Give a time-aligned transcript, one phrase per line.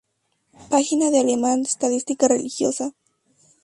[0.71, 2.95] Página en alemán de estadística religiosa